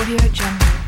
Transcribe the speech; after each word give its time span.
Audio 0.00 0.16
Jungle. 0.32 0.79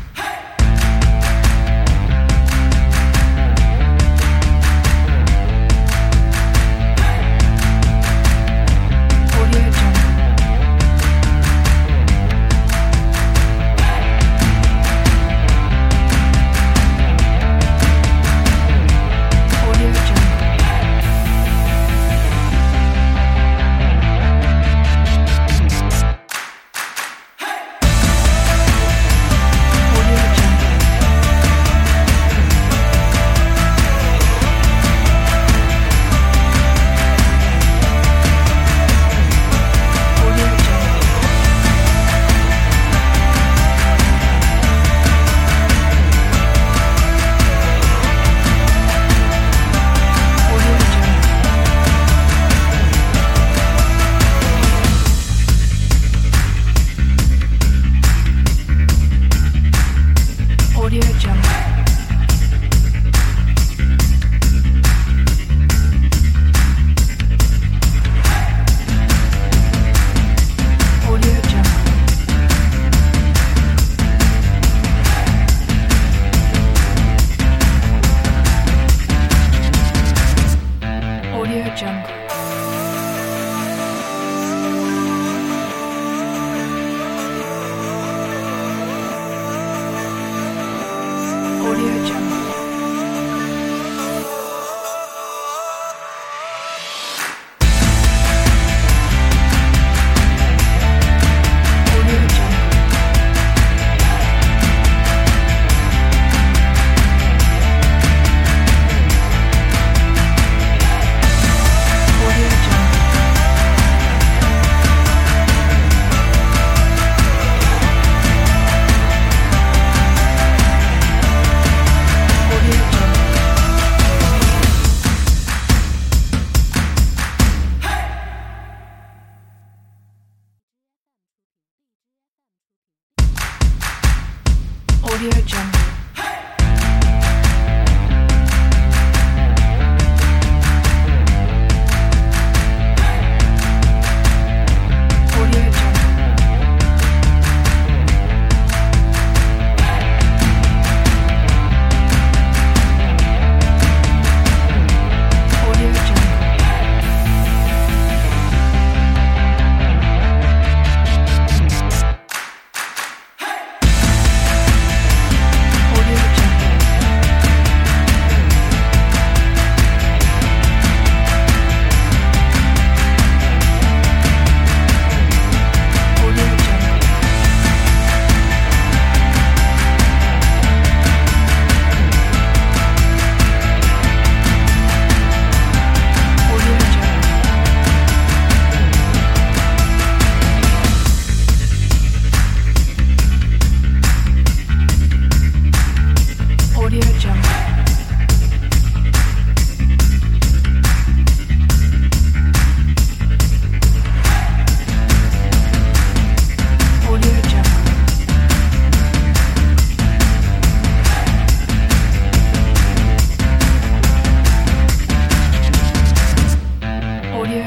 Audio 91.73 92.05
Jungle. 92.05 92.42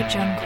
jungle. 0.08 0.45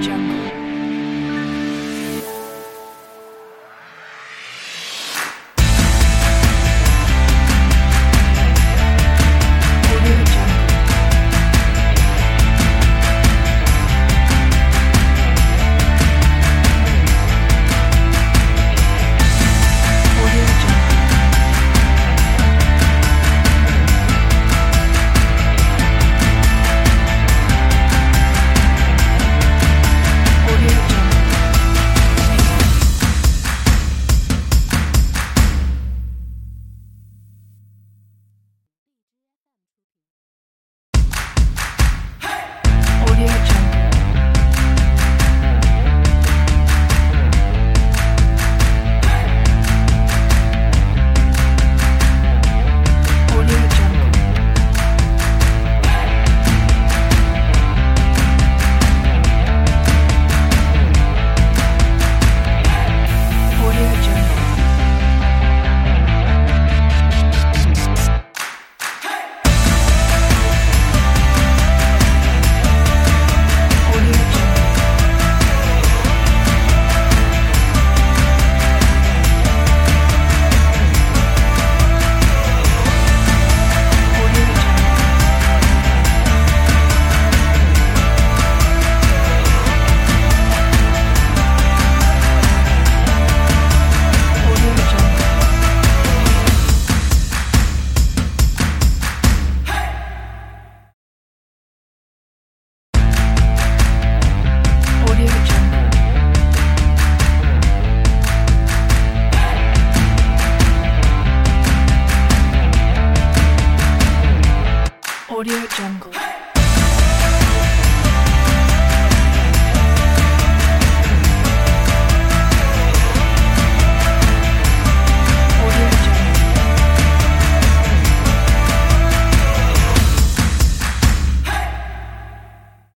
Jungle. 0.00 0.39